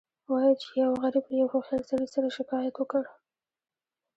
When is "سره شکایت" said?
2.15-2.75